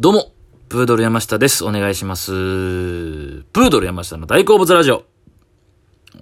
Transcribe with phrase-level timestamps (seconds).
[0.00, 0.32] どうも、
[0.68, 1.64] プードル山下です。
[1.64, 2.30] お願いします。
[2.30, 5.02] プードル山下の大好物ラジオ。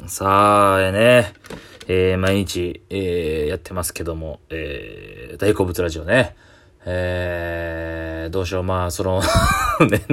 [0.07, 1.35] さあ、えーね、
[1.87, 6.37] えー、毎日、えー、やってますけども、えー、大好物ラジオね。
[6.89, 9.21] えー、どうしよう、まあ、その
[9.91, 10.05] ね、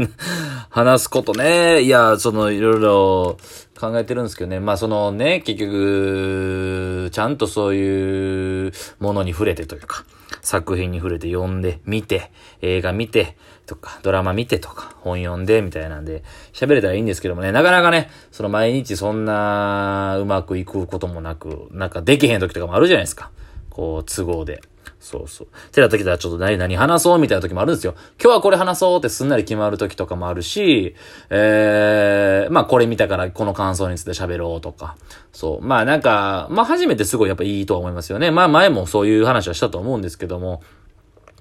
[0.72, 3.38] 話すことね、いや、その、いろいろ
[3.80, 10.04] 考えてるんですけどね、まあ、そのね、結局、ちゃんとそういうものに触れてというか、
[10.42, 12.32] 作品に触れて読んで、見て、
[12.64, 13.38] 映画見て、
[13.68, 23.30] とか、ドラマ見てとか、本読んで、みたいなんで、喋れたらいいんですけどもね、なかなかね、その毎日そんな、うまくいくこともなく、なんかできへん時とかもあるじゃないですか。
[23.70, 24.60] こう、都合で。
[25.04, 25.48] そうそう。
[25.74, 27.94] てな時はちょっと何々話そうみたいな時もあるんですよ。
[28.22, 30.96] 今日はこれ話そうってすんなり決まる時とかもあるし、
[31.30, 34.96] えー、まあこれ見たからこの感想について喋ろうとか。
[35.34, 35.62] そう。
[35.62, 38.32] まあなんか、まあ初めてすごいやっぱいいとは思いますよね。
[38.32, 40.64] まあ前もそういう話はしたと思うんですけども、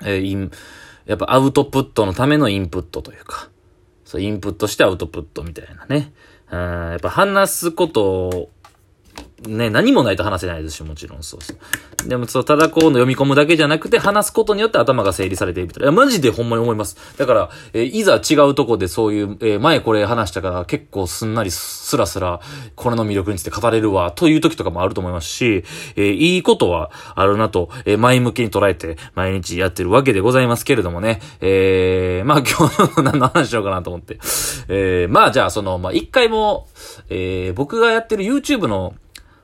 [0.02, 0.50] えー、イン、
[1.06, 3.48] やっぱアウトプットのためのインプットというか、
[4.04, 6.12] そう、インプットしてアウトプットみたいなね。
[6.50, 8.50] うん、やっぱ話すことを、
[9.46, 12.08] ね、何もないと話せないですし、もちろん、そうそう。
[12.08, 15.84] でも、そう、ただこうの読み込むだけじゃなくて、話すことによって頭が整理されているみたい。
[15.84, 16.96] や、マジでほんまに思います。
[17.16, 22.40] だから、えーいざ違うとこでそういう、えー前これ話したから結構すんなりスラスラ、
[22.74, 25.64] これの魅力について語れるわ、という時とかもあると思いますし、
[25.96, 31.20] えーいいことはあるなと、えー前向きに捉えて、毎日やってるわけでございますけれどもね。
[31.40, 34.18] えー、まあ今日の何の話しようかなと思って。
[34.68, 36.68] えー、まあじゃあその、まあ一回も、
[37.08, 38.94] えー、僕がやってる YouTube の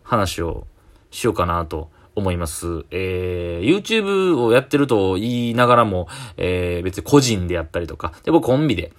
[0.08, 0.66] 話を
[1.10, 2.84] しようかなと思います。
[2.90, 8.92] えー、YouTube をやってると言いながらも、えー、別に個人でやったりとか、で、僕コンビで、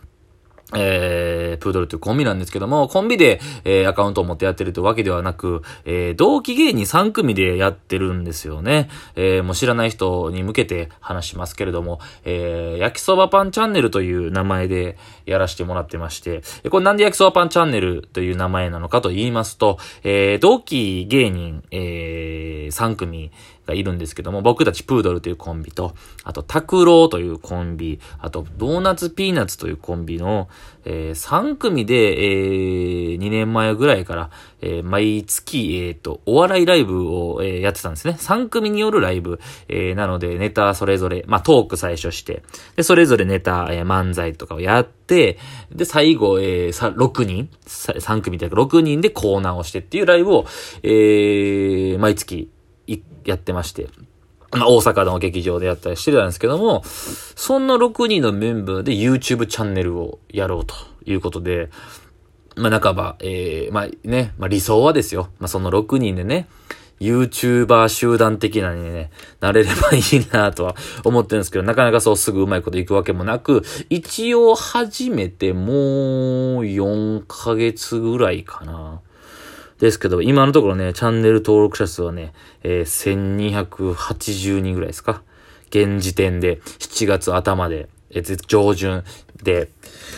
[0.75, 8.89] えー、プードルというコンビなんですけども、コンビで、えー、アカウントを持ってやってるというわけではなく、えー、同期芸人3組でやってるんですよね。
[9.15, 23.31] えー、もう知らない人に向けて話しますけれども、えー、焼きそばパンチャンネルという名前でやらせてもらってまして、これなんで焼きそばパンチャンネルという名前なのかと言いますと、えー、同期芸人、えー、3組
[23.69, 25.93] がいるんですけども、僕たちプードルというコンビと、
[26.23, 30.49] あと、タクローというコンビ、あと、ドーナツピーナッツというコンビの、
[30.85, 34.29] えー、3組で、えー、2年前ぐらいから、
[34.61, 38.15] えー、毎月、えっ、と、お笑いライブを、えーやってたんですね。
[38.17, 42.43] 3組によるライブ、えーなので、ネタそれぞれ、まあ、トーク最初して、
[42.75, 45.37] で、それぞれネタ、えー漫才とかをやって、
[45.71, 50.45] で、最後、えー、さ、6人、3組というか6人でコーナーをしてっていうライブを、
[50.83, 52.49] えー、毎月、
[53.25, 53.87] やってまして。
[54.51, 60.73] まあ、大阪の劇場でやったりしてたんですけども、そんな6人のメンバーで YouTube チャンネルをやろうと
[61.05, 61.69] いうことで、
[62.55, 65.29] まあ、半ば、えー、まあね、まあ理想はですよ。
[65.39, 66.47] まあ、その6人でね、
[66.99, 79.01] YouTuber 集団的なにね、なれればいいなとは思ってるんですけど、なかなかそうすぐうまいこといくわけもなく、一応始めてもう4ヶ月ぐらいかな。
[79.79, 85.23] ですけど、今のところね、チャンネル登録者数はね、えー、1280人ぐらいですか？
[85.69, 89.03] 現時点で、7月頭で、えー、上旬
[89.41, 89.69] で、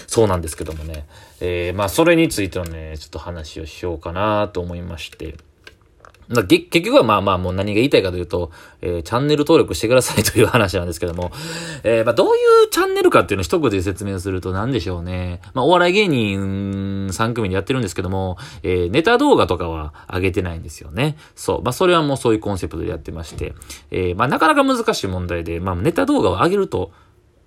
[0.08, 1.06] そうなんですけどもね。
[1.42, 5.36] えー、まあ、それについてのね、ちょっと話をしようかなと思いまして。
[6.32, 11.32] だげ結局はまあまあもう何が言いたいかというと、えーチャンネル登録してくださいという話なんですけども、
[11.84, 15.42] えーまあどういうチャンネルかっていうのを一言で説明すると何でしょうね。
[15.54, 21.18] まあお笑い芸人3組でやってるんですけども、えーネタ動画とかは上げてないんですよね。
[21.36, 21.62] そう。
[21.64, 23.54] まあそれはもうそういうコンセプトでやってまして、
[23.92, 26.92] えーまあなかなか難しい問題で、まあネタ動画を上げると、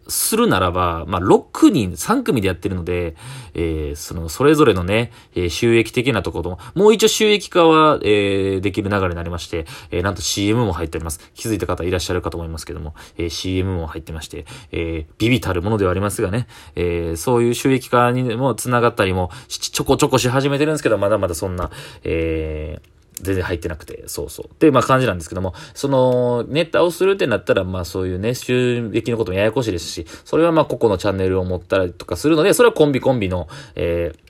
[0.08, 3.16] するならば、まあ、6人、3組でやってるので、
[3.54, 11.30] えー、その、それぞれのね、えー収益的なところも、もう一応収益化は、えー、できる流れになりまして、えー、なんと CM も入っております。
[11.34, 21.70] 気づいた方いらっしゃるかと思いますけども、えー、CM も入ってまして、えー、ビビたるものではありますがね、えー、そういう収益化にも繋がったりも、ちょこちょこし始めてるんですけど、まだまだそんな、
[22.02, 22.93] えー、
[23.24, 24.46] 全然入ってなくて、そうそう。
[24.46, 34.24] っていう、まあ感じなんですけども、その、ネタをするってなったら、まあそういうね、収益のこともややこしいですし、それはまあ個々のチャンネルを持ったりとかするので、それはコンビコンビの、えー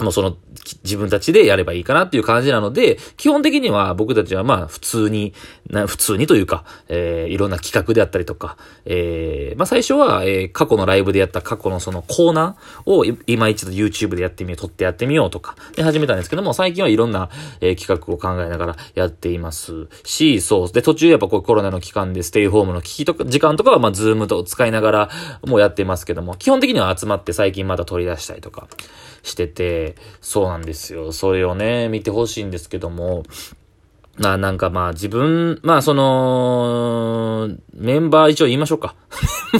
[0.00, 0.36] もうその、
[0.84, 5.34] 自分たちでやればいいかなっていう感じなので、基本的には僕たちはまあ普通に、
[5.86, 17.28] 普通にというか、えーいろんな企画であったりとか、えーまあ最初は、えー過去のライブでやった過去のそのコーナーを今一度 YouTube でやってみよう、撮ってやってみようとか、で始めたんですけども、最近はいろんな、
[17.60, 20.72] えー企画を考えながらやっていますし、そう。
[20.72, 25.10] で、途中やっぱこうコロナの期間でステイホームの時期とか、時間とかはまあ Zoom とか使いながら
[25.46, 28.68] もうやってますけども、基本的には集まって最近また取り出したりとか
[29.22, 31.12] してて、そうなんですよ。
[31.12, 33.24] それをね、見てほしいんですけども、
[34.18, 38.94] な、なんかまあ自分、まあその、メンバー一応言いましょうか。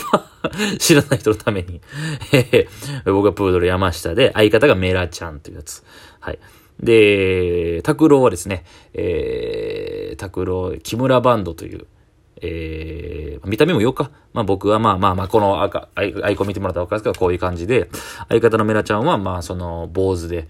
[0.78, 1.80] 知らない人のために
[3.04, 5.84] 僕はプードル山下で、相方がメラちゃんというやつ。
[6.20, 6.38] はい。
[6.80, 8.64] で、拓郎はですね、
[8.94, 11.86] えー、拓郎、木村バンドという、
[12.40, 14.10] えー、見た目もよか。
[14.32, 17.88] まあ僕はまあまあまあ、この赤、アイアイコン見てもらったら分かるんですけど、こういう感じで、
[18.28, 20.48] 相方のメラちゃんはまあその坊主で、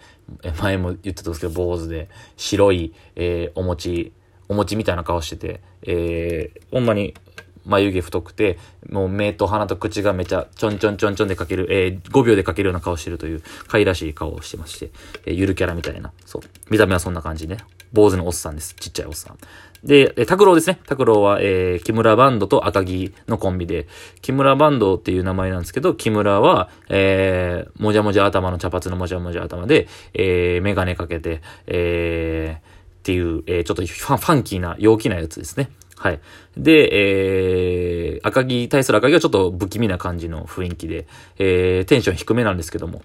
[0.60, 4.12] 前も言ってたんですけど、坊主で、白い、えー、お餅、
[4.48, 7.14] お餅みたいな顔してて、えー、ほんまに
[7.68, 8.58] 眉毛太くて、
[8.88, 14.90] もう目と鼻と口がめちゃちょんちょんちょんちょんで描ける、えー、5秒で描けるような顔してるという、可愛らしい顔をしてまして、
[15.26, 16.42] えー、ゆるキャラみたいな、そう。
[16.70, 17.58] 見た目はそんな感じね。
[17.92, 18.74] 坊主のおっさんです。
[18.74, 19.38] ちっちゃいおっさん。
[19.84, 20.80] で、え、拓郎ですね。
[20.86, 23.86] 拓郎は、えー、木村バンドと赤木のコンビで、
[24.22, 32.62] 木村バンドっていう名前なんですけど、木村は、えー、もじゃもじゃ頭の茶髪のもじゃもじゃ頭で、えー、メガネかけて、えー、っ
[33.04, 35.70] ていう、えー、ちょっとファファンキーな、陽気なやつですね。
[35.96, 36.20] はい。
[36.56, 41.06] で、えー、赤木、対する赤木はちょっと不気味な感じの雰囲気で、
[41.38, 43.02] えー、テンション低めなんですけども、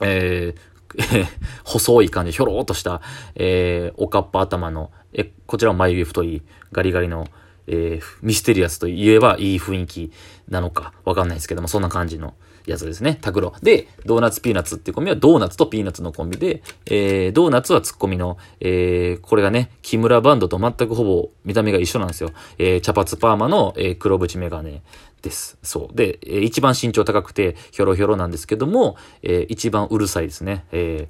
[0.00, 0.77] えー、
[1.64, 3.00] 細い感じ、ひょろーっとした、
[3.34, 6.42] えー、おかっぱ頭の、え、こちらも眉毛太い、
[6.72, 7.26] ガリガリの、
[7.66, 10.12] えー、ミステリアスと言えばいい雰囲気
[10.48, 12.34] なのか、わかんないですけども、そんな感じの
[12.66, 13.18] やつですね。
[13.20, 13.54] タクロ。
[13.62, 22.30] で、ドーナツピーナツっていうコンビはドーナツとピーナツのコンビで、えー、ドーナツはツッコミの、えー、これがね、木村バンドと全くほぼ見た目が一緒なんですよ。
[22.58, 24.82] えー、茶髪パーマの、えー、黒縁メガネ
[25.22, 25.58] です。
[25.62, 25.96] そう。
[25.96, 30.64] で、えー、一番身長高くて、ひょろひょろなんですけども、えー、一番うるさいですね。
[30.72, 31.08] え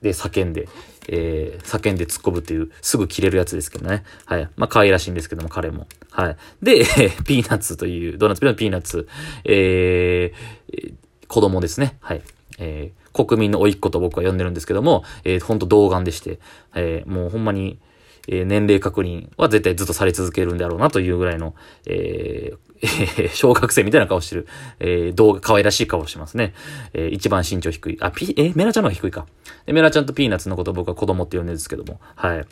[0.00, 0.68] ー、で、叫んで、
[1.08, 4.04] えー、叫んで突っ込むっていう、すぐ切れるやつですけどね。
[4.26, 4.48] はい。
[4.56, 5.86] まあ、可愛らしいんですけども、彼も。
[6.10, 6.36] はい。
[6.62, 6.84] で、
[7.24, 9.08] ピーナッツという、ドーナツピーナッツ、ピーナッツ、
[9.44, 11.96] えー、子供ですね。
[12.00, 12.22] はい。
[12.58, 16.38] えー、国民の甥っ子と僕は呼んでるんですけども、えー、ほんと童顔でして、
[16.74, 17.78] えー、もうほんまに、
[18.28, 21.54] えー、年齢確認は絶対ずっとされ続けるんだろうなというぐらいの、
[21.86, 22.58] えー、
[23.34, 24.46] 小学生みたいな顔してる、
[24.78, 26.54] えー、童顔、可愛らしい顔してますね。
[26.92, 27.98] えー、一番身長低い。
[28.00, 29.26] あ、ピ、えメラちゃんの方が低いか。
[29.66, 32.46] で、メラちゃんとピーナッツのこと僕は子供って呼んでるんですけども、はい。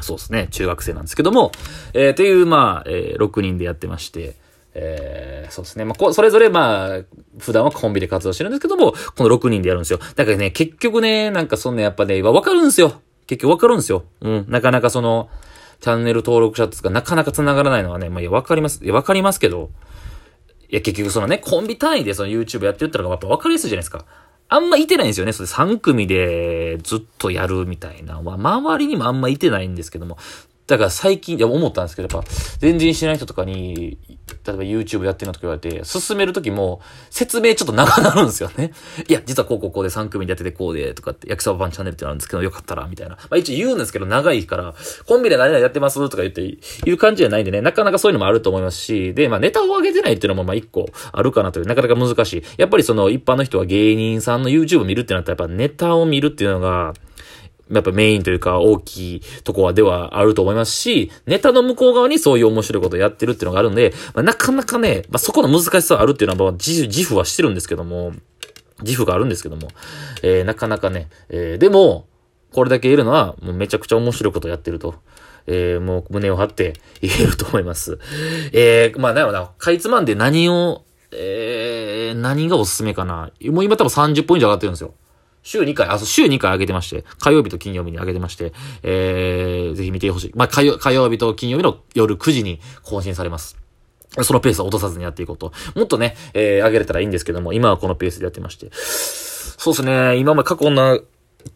[0.00, 0.48] そうですね。
[0.50, 1.52] 中学生なんですけども、
[1.94, 4.34] えー、っていう、まあ、えー、6人でやってまして、
[4.74, 5.84] えー、そうですね。
[5.84, 7.00] まあ、こ、それぞれまあ、
[7.38, 10.00] 普段はコンビで活動してるんですけども、この6人でやるんですよ。
[10.16, 13.00] だからね、結局ね、なんかそんなやっぱね、わかるんですよ。
[13.26, 14.04] 結局わかるんですよ。
[14.20, 14.46] うん。
[14.48, 15.28] なかなかその、
[15.82, 18.84] チャンネル登録者とかなかなか繋がらないのはね、まあ、いや、わかります。
[18.84, 19.70] いや、わかりますけど、
[20.70, 24.04] いや、結局そのね、コンビ単位でその YouTube やってるったらやっぱわかりやすいじゃないですか。
[24.48, 25.32] あんまいてないんですよね。
[25.32, 28.22] それ3組でずっとやるみたいな。
[28.22, 30.18] まあ、周りにもあんまいてないんですけども。
[30.72, 33.98] だから最近、いや、思ったんですけど、やっぱ、全然知らない人とかに、
[34.46, 36.80] 例えば YouTube やってるのとか言われて、進めるときも、
[37.10, 38.72] 説明ちょっと長なるんですよね。
[39.06, 43.16] いや、実はこうこうこうで3組でやっててこうで、とかって、焼きそばパンチャンネルってあるんですけど、よかったら、みたいな。
[43.16, 44.74] まあ一応言うんですけど、長いから、
[45.06, 46.58] コンビで何々やってますとか言って、い
[46.90, 52.42] う感じじゃないんでね、なかなかそういうのもあると思いますし、で、まあネタを上げてないっていうのもまあ一個あるかなという、なかなか難しい。
[52.56, 56.94] やっぱりその一般の人は芸人さんの YouTube 見るってなったら、やっぱネタを見るっていうのが、
[57.72, 68.12] やっぱメインというか大きいとこはではあると思いますし、ネタの向こう側にそういう面白いことをやってるっていうのがあるんで、まあ、なかなかね、まあ、そこの難しさはあるっていうのは、自自負はしてるんですけども、
[68.82, 69.68] 自負があるんですけども、
[70.22, 72.06] えー、なかなかね、えー、でも、
[72.52, 74.94] これだけ言えるのは、もうめちゃくちゃ面白いことやってると。
[75.46, 77.98] えー、もう胸を張って 言えると思います。
[78.52, 83.30] えー、まあ、なるほどかいつまんで何を、えー、何がおすすめかな。
[83.46, 84.94] もう今多分30本以上上がってるんですよ。
[85.42, 90.32] 週2回、あ、そう、週2回上げてまして、火曜日と金曜日に上げてまして、えー、ぜひ見てほしい。
[90.34, 93.56] まあ、火曜、火曜日と金曜日の夜9時に更新されます。
[94.22, 95.52] そのペースを落とさずにやっていこうと。
[95.74, 98.70] もっとね、えー、上げれたらいいんですけども、今はこのペースでやってまして。
[98.72, 100.98] そうですね、今まで過去な、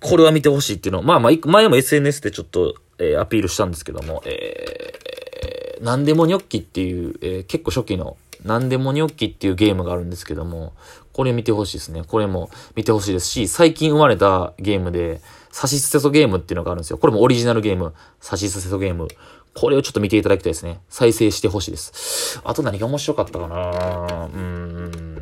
[0.00, 10.72] これは見てほしいっていうのを、まあまあ、前も SNS でちょっと、えー、アピールしたんですけども、えー、なんでもニョッキっていう、えー、結構初期の、なんでもニョッキっていうゲームがあるんですけども、
[11.12, 12.02] これ見てほしいですね。
[12.06, 16.98] これも見てほしいですし、最近生まれたゲームで、サシスセソゲームっていうのがあるんですよ。
[16.98, 17.94] これもオリジナルゲーム。
[18.20, 19.08] サシスセソゲーム。
[19.54, 20.80] これをちょっと見ていただきたいですね。
[20.90, 22.38] 再生してほしいです。
[22.44, 25.16] あと何が面白かったかなうーん。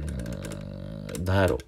[1.24, 1.58] なんやろ。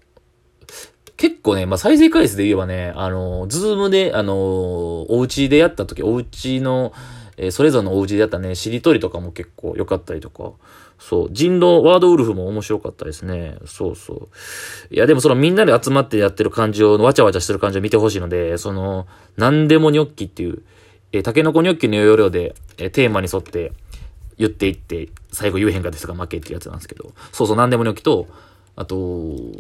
[1.17, 6.93] 結構ね、まあ、再生回数で言えばね、あの、ズームで、あの、お家でやった時、お家の、
[7.37, 10.52] えー、それぞれのお家でやったね、しりとりとかも結構良かったりとか、
[10.99, 13.59] そう、人狼、ワードウルフも面白かったですね。
[13.66, 14.14] そうそ
[14.90, 14.95] う。
[14.95, 20.62] いや、でもそのみんなで集まってやってる感じを、わちゃわちゃしてる感じを見てほしいので、その、なんでもニョッキっていう、
[21.12, 23.73] えー、タケノコニョッキの要領で、えー、テーマに沿って
[24.38, 28.26] 言っていって、最後言えへんかですが負けっていうやつなんですけど、そうそう、なんでもニョッキと、
[28.76, 28.95] あと、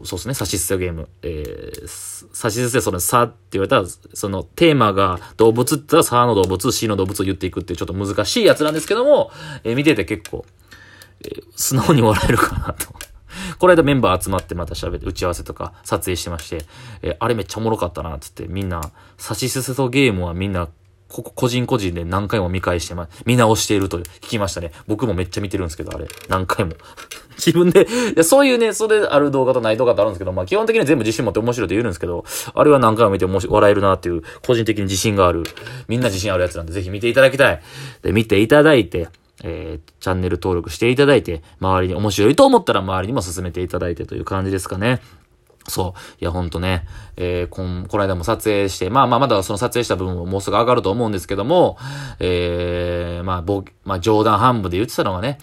[0.04, 1.08] そうですね、サシスセゲーム。
[1.22, 1.86] えー、
[2.32, 9.30] サシスセその差って言われたら、そのテーマが動物って言ったらサの動物、死の動物を言っていくっていうちょっと難しいやつなんですけども、
[9.64, 10.44] えー、見てて結構、
[11.24, 12.92] えー、素直に笑えるかなと
[13.58, 16.64] この間メンバー集まってまた喋って、打ち合わせとか撮影してまして、
[17.02, 20.68] えー、あれめっちゃおもろかったな、つって、みんな、サシスセとゲームはみんな、
[21.08, 24.72] ここ、個人個人で何回も見返してま、見直していると聞きましたね。
[24.86, 26.06] 僕もめっちゃ見てるんですけど、あれ。
[26.28, 26.72] 何回も。
[27.36, 27.86] 自分で、い
[28.16, 35.44] や、そういうね、それある動画とない動画とあるんですけど、まあ基本的には全部自信持って面白いと言うんですけど、あれは何回も見て面白笑えるなっていう、個人的に自信がある、
[35.88, 37.62] みんな自信あるやつなんで、ぜひ見ていただきたい。
[38.02, 39.08] で、見ていただいて、
[39.44, 45.00] えー、チャンネル登録していただいて、周りに面白いと思ったら周りにも進めていただいてという感じですかね。
[45.68, 46.00] そう。
[46.20, 51.76] いや、ほんとね、えー、こん、この間も撮影して、まあまあ、まだその撮影した部分ももうすぐ上がると思うんですけども、
[52.20, 55.38] えー、まあ、ぼ、まあ、冗談半分で言ってたのがね、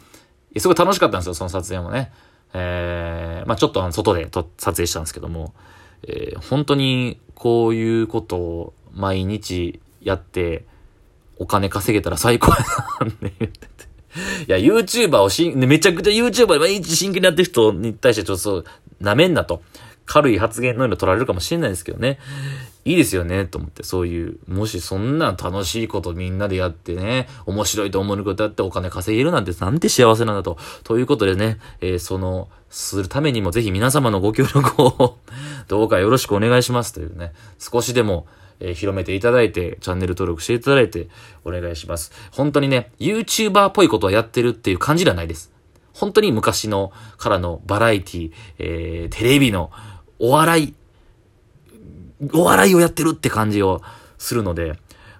[0.58, 2.12] すごい楽しかったんですよ、その撮影もね。
[2.53, 5.53] えー、まあ、ちょっとあの、外でと撮影したんですけども、
[6.08, 10.65] えー、本当にこういうことを毎日やって、
[11.38, 12.58] お金稼げたら最高や
[13.01, 13.94] な、って言ってて。
[14.48, 18.63] いや、YouTuber をしん、めちゃくちゃ YouTuber 毎日真剣にやってる人に対してちょっと、
[19.01, 19.62] 舐めんなと。
[20.05, 22.19] 軽い発言のように取られるかもしれないですけどね。
[22.86, 30.57] いいですよね、と思って、そういう、もしそんな楽しいことみんなでやってね、面白いと思うことやってお金稼げるなんてなんて幸せなんだと。
[30.83, 35.17] ということでね、えー、その、するためにもぜひ皆様のご協力を
[35.69, 38.27] どうかよろしくお願いしますというね、少しでも、
[38.60, 41.07] えー、広めていただいて、チャンネル登録していただいて、
[41.45, 42.12] お願いします。
[42.31, 45.53] 本当にね、YouTuber っぽいことをやってるっていう感じではないです。
[45.93, 49.72] 本当に昔のからのバラエティ、えー、テレビの
[50.24, 50.74] お笑い、
[52.34, 53.82] お笑いをやってるって感じを
[54.18, 54.80] するので、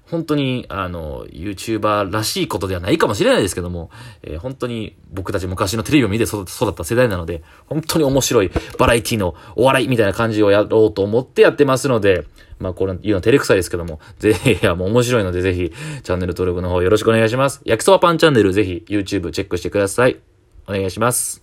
[0.10, 3.92] 本当に、あの、YouTuber らしいことではないかもしれないですけども、
[4.22, 12.24] えー、本当に僕たち昔のテレビを見て育った世代なので、本当に面白いバラエティのお笑いみたいな感じをやろうと思ってやってますので、
[12.60, 17.62] まあこれ言うの照れくさいですけども、ぜひ、いやもう面白いのでぜひ、チャンネル登録の方よろしくお願いします。
[17.66, 20.18] 焼きそばパンチャンネルぜひ YouTube チェックしてください。
[20.66, 21.43] お願いします。